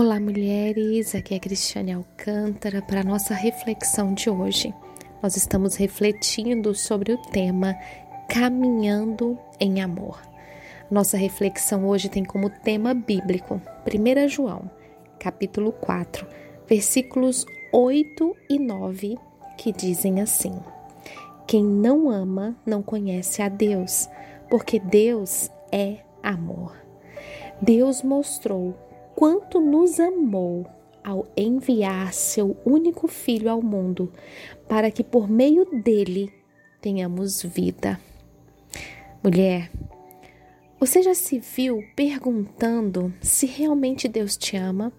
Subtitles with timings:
[0.00, 1.12] Olá, mulheres.
[1.12, 4.72] Aqui é Cristiane Alcântara para a nossa reflexão de hoje.
[5.20, 7.74] Nós estamos refletindo sobre o tema
[8.28, 10.22] Caminhando em Amor.
[10.88, 14.70] Nossa reflexão hoje tem como tema bíblico 1 João,
[15.18, 16.28] capítulo 4,
[16.68, 19.18] versículos 8 e 9,
[19.56, 20.52] que dizem assim:
[21.44, 24.08] Quem não ama não conhece a Deus,
[24.48, 26.76] porque Deus é amor.
[27.60, 28.76] Deus mostrou
[29.18, 30.64] quanto nos amou
[31.02, 34.12] ao enviar seu único filho ao mundo,
[34.68, 36.32] para que por meio dele
[36.80, 37.98] tenhamos vida.
[39.20, 39.72] Mulher,
[40.78, 44.92] você já se viu perguntando se realmente Deus te ama?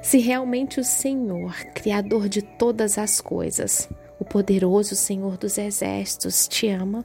[0.00, 3.88] Se realmente o Senhor, Criador de todas as coisas,
[4.20, 7.04] o poderoso Senhor dos exércitos, te ama?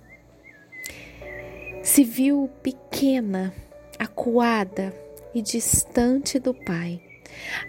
[1.82, 3.52] Se viu pequena,
[3.98, 4.94] acuada,
[5.38, 7.00] e distante do Pai,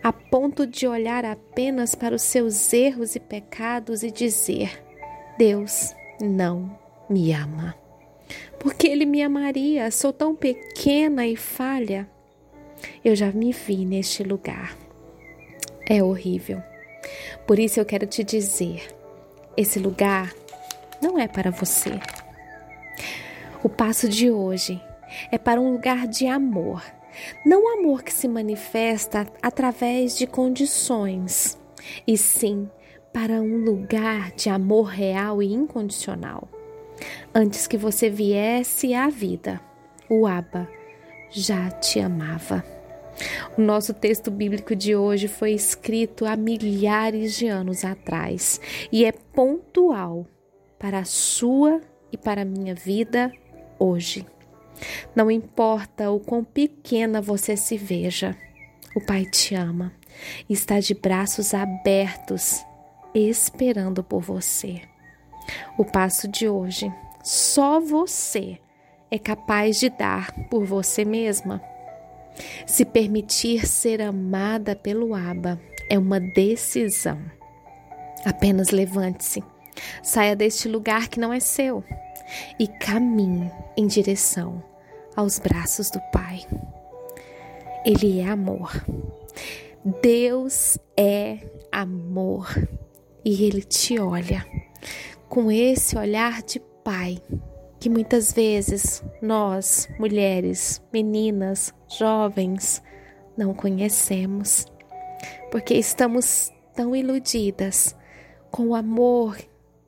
[0.02, 4.82] a ponto de olhar apenas para os seus erros e pecados e dizer:
[5.36, 6.78] Deus não
[7.10, 7.74] me ama.
[8.58, 12.08] Porque Ele me amaria, sou tão pequena e falha.
[13.04, 14.74] Eu já me vi neste lugar.
[15.86, 16.62] É horrível.
[17.46, 18.88] Por isso eu quero te dizer:
[19.56, 20.34] esse lugar
[21.02, 22.00] não é para você.
[23.62, 24.80] O passo de hoje
[25.30, 26.82] é para um lugar de amor
[27.44, 31.58] não amor que se manifesta através de condições,
[32.06, 32.68] e sim
[33.12, 36.48] para um lugar de amor real e incondicional.
[37.34, 39.60] Antes que você viesse à vida,
[40.08, 40.68] o Abba
[41.30, 42.64] já te amava.
[43.56, 48.60] O nosso texto bíblico de hoje foi escrito há milhares de anos atrás
[48.92, 50.26] e é pontual
[50.78, 51.80] para a sua
[52.12, 53.32] e para a minha vida
[53.78, 54.24] hoje.
[55.14, 58.36] Não importa o quão pequena você se veja,
[58.94, 59.92] o Pai te ama
[60.48, 62.64] e está de braços abertos,
[63.14, 64.82] esperando por você.
[65.76, 68.58] O passo de hoje, só você
[69.10, 71.62] é capaz de dar por você mesma.
[72.66, 77.20] Se permitir ser amada pelo Aba é uma decisão.
[78.24, 79.42] Apenas levante-se,
[80.02, 81.82] saia deste lugar que não é seu
[82.58, 84.62] e caminhe em direção
[85.16, 86.46] aos braços do Pai.
[87.84, 88.84] Ele é amor.
[90.02, 91.38] Deus é
[91.72, 92.48] amor
[93.24, 94.44] e ele te olha
[95.28, 97.22] com esse olhar de pai
[97.78, 102.82] que muitas vezes nós, mulheres, meninas, jovens,
[103.36, 104.66] não conhecemos,
[105.50, 107.94] porque estamos tão iludidas
[108.50, 109.38] com o amor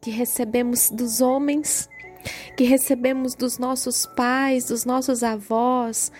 [0.00, 1.89] que recebemos dos homens
[2.56, 6.12] que recebemos dos nossos pais, dos nossos avós,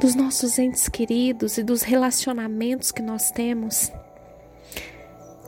[0.00, 3.92] dos nossos entes queridos e dos relacionamentos que nós temos.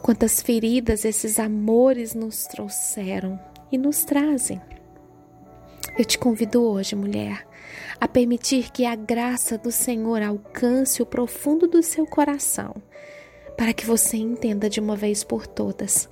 [0.02, 3.38] Quantas feridas esses amores nos trouxeram
[3.70, 4.60] e nos trazem.
[5.96, 7.46] Eu te convido hoje, mulher,
[8.00, 12.74] a permitir que a graça do Senhor alcance o profundo do seu coração,
[13.56, 16.08] para que você entenda de uma vez por todas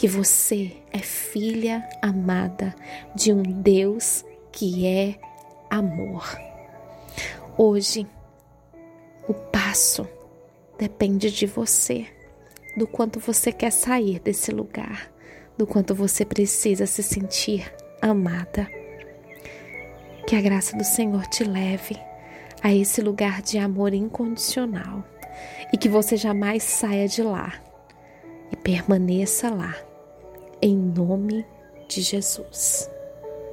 [0.00, 2.74] que você é filha amada
[3.14, 5.20] de um Deus que é
[5.68, 6.24] amor.
[7.58, 8.06] Hoje,
[9.28, 10.08] o passo
[10.78, 12.06] depende de você,
[12.78, 15.12] do quanto você quer sair desse lugar,
[15.58, 18.66] do quanto você precisa se sentir amada.
[20.26, 22.00] Que a graça do Senhor te leve
[22.62, 25.04] a esse lugar de amor incondicional
[25.70, 27.52] e que você jamais saia de lá
[28.50, 29.89] e permaneça lá
[30.62, 31.46] em nome
[31.88, 32.89] de Jesus.